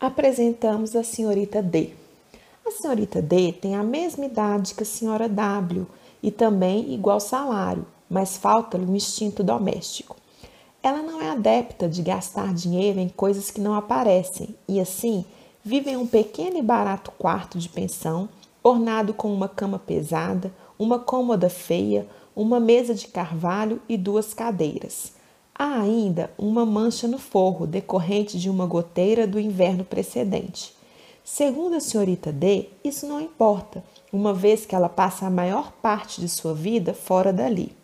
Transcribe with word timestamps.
apresentamos 0.00 0.96
a 0.96 1.04
senhorita 1.04 1.62
D. 1.62 1.90
A 2.66 2.70
senhorita 2.70 3.20
D 3.20 3.52
tem 3.52 3.76
a 3.76 3.82
mesma 3.82 4.24
idade 4.24 4.74
que 4.74 4.82
a 4.82 4.86
senhora 4.86 5.28
W 5.28 5.86
e 6.22 6.30
também 6.30 6.94
igual 6.94 7.20
salário, 7.20 7.84
mas 8.08 8.38
falta-lhe 8.38 8.86
um 8.86 8.96
instinto 8.96 9.44
doméstico. 9.44 10.16
Ela 10.82 11.02
não 11.02 11.20
é 11.20 11.28
adepta 11.28 11.86
de 11.86 12.00
gastar 12.00 12.54
dinheiro 12.54 12.98
em 12.98 13.10
coisas 13.10 13.50
que 13.50 13.60
não 13.60 13.74
aparecem 13.74 14.54
e, 14.66 14.80
assim, 14.80 15.22
vive 15.62 15.90
em 15.90 15.96
um 15.98 16.06
pequeno 16.06 16.56
e 16.56 16.62
barato 16.62 17.12
quarto 17.18 17.58
de 17.58 17.68
pensão, 17.68 18.26
ornado 18.62 19.12
com 19.12 19.30
uma 19.30 19.50
cama 19.50 19.78
pesada, 19.78 20.50
uma 20.78 20.98
cômoda 20.98 21.50
feia, 21.50 22.08
uma 22.34 22.58
mesa 22.58 22.94
de 22.94 23.06
carvalho 23.06 23.82
e 23.86 23.98
duas 23.98 24.32
cadeiras. 24.32 25.12
Há 25.62 25.82
ainda 25.82 26.30
uma 26.38 26.64
mancha 26.64 27.06
no 27.06 27.18
forro 27.18 27.66
decorrente 27.66 28.38
de 28.38 28.48
uma 28.48 28.64
goteira 28.64 29.26
do 29.26 29.38
inverno 29.38 29.84
precedente. 29.84 30.74
Segundo 31.22 31.76
a 31.76 31.80
senhorita 31.80 32.32
D, 32.32 32.70
isso 32.82 33.06
não 33.06 33.20
importa, 33.20 33.84
uma 34.10 34.32
vez 34.32 34.64
que 34.64 34.74
ela 34.74 34.88
passa 34.88 35.26
a 35.26 35.30
maior 35.30 35.70
parte 35.70 36.18
de 36.18 36.30
sua 36.30 36.54
vida 36.54 36.94
fora 36.94 37.30
dali. 37.30 37.76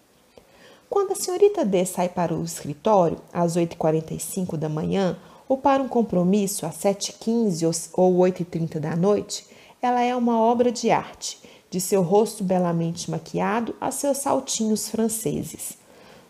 Quando 0.89 1.13
a 1.13 1.15
senhorita 1.15 1.67
D 1.67 1.85
sai 1.85 2.09
para 2.09 2.33
o 2.33 2.43
escritório 2.43 3.19
às 3.31 3.59
8h45 3.59 4.57
da 4.57 4.71
manhã 4.71 5.19
ou 5.47 5.59
para 5.59 5.83
um 5.83 5.89
compromisso 5.89 6.65
às 6.65 6.79
7h15 6.79 7.91
ou 7.93 8.17
8h30 8.21 8.79
da 8.79 8.97
noite, 8.97 9.47
ela 9.83 10.01
é 10.01 10.17
uma 10.17 10.41
obra 10.41 10.73
de 10.73 10.91
arte, 10.91 11.39
de 11.69 11.79
seu 11.79 12.01
rosto 12.01 12.43
belamente 12.43 13.11
maquiado 13.11 13.75
a 13.79 13.91
seus 13.91 14.17
saltinhos 14.17 14.89
franceses. 14.89 15.77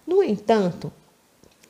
No 0.04 0.24
entanto, 0.24 0.90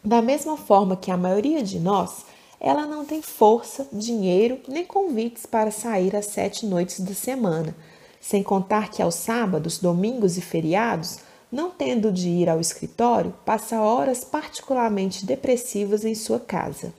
da 0.07 0.23
mesma 0.23 0.57
forma 0.57 0.97
que 0.97 1.11
a 1.11 1.17
maioria 1.17 1.65
de 1.65 1.81
nós, 1.81 2.25
ela 2.61 2.87
não 2.87 3.05
tem 3.05 3.21
força, 3.21 3.89
dinheiro 3.93 4.61
nem 4.69 4.85
convites 4.85 5.45
para 5.45 5.73
sair 5.73 6.15
às 6.15 6.27
sete 6.27 6.65
noites 6.65 7.01
da 7.01 7.13
semana, 7.13 7.75
sem 8.21 8.41
contar 8.41 8.89
que 8.89 9.03
aos 9.03 9.17
sábados, 9.17 9.79
domingos 9.79 10.39
e 10.39 10.41
feriados, 10.41 11.19
não 11.51 11.71
tendo 11.71 12.13
de 12.13 12.29
ir 12.29 12.48
ao 12.48 12.61
escritório, 12.61 13.35
passa 13.45 13.81
horas 13.81 14.23
particularmente 14.23 15.27
depressivas 15.27 16.05
em 16.05 16.15
sua 16.15 16.39
casa. 16.39 16.95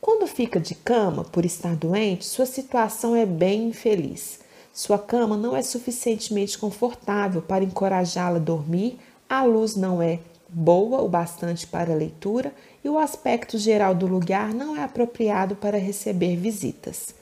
Quando 0.00 0.28
fica 0.28 0.60
de 0.60 0.76
cama 0.76 1.24
por 1.24 1.44
estar 1.44 1.74
doente, 1.74 2.24
sua 2.24 2.46
situação 2.46 3.16
é 3.16 3.26
bem 3.26 3.70
infeliz. 3.70 4.38
Sua 4.72 5.00
cama 5.00 5.36
não 5.36 5.56
é 5.56 5.62
suficientemente 5.62 6.56
confortável 6.56 7.42
para 7.42 7.64
encorajá-la 7.64 8.36
a 8.36 8.40
dormir, 8.40 9.00
a 9.28 9.42
luz 9.42 9.74
não 9.74 10.00
é 10.00 10.20
boa 10.48 11.02
o 11.02 11.08
bastante 11.08 11.66
para 11.66 11.92
a 11.92 11.96
leitura 11.96 12.52
e 12.84 12.88
o 12.88 12.98
aspecto 12.98 13.58
geral 13.58 13.94
do 13.94 14.06
lugar 14.06 14.54
não 14.54 14.76
é 14.76 14.82
apropriado 14.82 15.56
para 15.56 15.78
receber 15.78 16.36
visitas. 16.36 17.14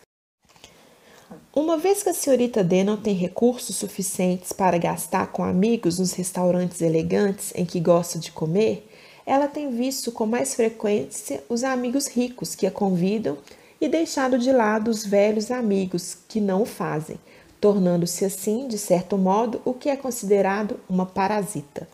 Uma 1.55 1.77
vez 1.77 2.03
que 2.03 2.09
a 2.09 2.15
senhorita 2.15 2.65
D 2.65 2.83
não 2.83 2.97
tem 2.97 3.15
recursos 3.15 3.77
suficientes 3.77 4.53
para 4.53 4.77
gastar 4.77 5.29
com 5.29 5.45
amigos 5.45 5.99
nos 5.99 6.13
restaurantes 6.13 6.81
elegantes 6.81 7.53
em 7.55 7.65
que 7.65 7.81
gosta 7.81 8.19
de 8.19 8.33
comer, 8.33 8.91
ela 9.25 9.49
tem 9.49 9.71
visto 9.71 10.13
com 10.13 10.27
mais 10.27 10.55
frequência 10.55 11.43
os 11.49 11.65
amigos 11.65 12.09
ricos 12.09 12.55
que 12.55 12.67
a 12.67 12.71
convidam 12.71 13.39
e 13.81 13.89
deixado 13.89 14.39
de 14.39 14.53
lado 14.53 14.91
os 14.91 15.05
velhos 15.07 15.51
amigos 15.51 16.17
que 16.29 16.41
não 16.41 16.63
o 16.63 16.67
fazem, 16.67 17.19
tornando-se 17.61 18.25
assim, 18.25 18.69
de 18.69 18.77
certo 18.77 19.17
modo, 19.17 19.63
o 19.65 19.73
que 19.73 19.89
é 19.89 19.97
considerado 19.97 20.79
uma 20.89 21.07
parasita. 21.07 21.89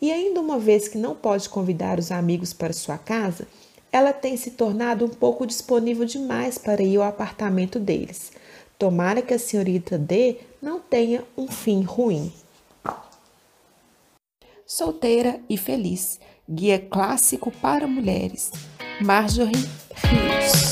E 0.00 0.12
ainda 0.12 0.40
uma 0.40 0.58
vez 0.58 0.86
que 0.88 0.98
não 0.98 1.14
pode 1.14 1.48
convidar 1.48 1.98
os 1.98 2.12
amigos 2.12 2.52
para 2.52 2.72
sua 2.72 2.96
casa, 2.96 3.48
ela 3.90 4.12
tem 4.12 4.36
se 4.36 4.52
tornado 4.52 5.04
um 5.04 5.08
pouco 5.08 5.46
disponível 5.46 6.04
demais 6.04 6.58
para 6.58 6.82
ir 6.82 6.96
ao 6.98 7.04
apartamento 7.04 7.80
deles. 7.80 8.32
Tomara 8.78 9.22
que 9.22 9.34
a 9.34 9.38
senhorita 9.38 9.98
D 9.98 10.36
não 10.62 10.78
tenha 10.78 11.24
um 11.36 11.48
fim 11.48 11.82
ruim. 11.82 12.32
Solteira 14.70 15.40
e 15.48 15.56
feliz. 15.56 16.20
Guia 16.48 16.78
clássico 16.78 17.50
para 17.50 17.86
mulheres. 17.86 18.52
Marjorie 19.00 19.68
Rios. 19.94 20.67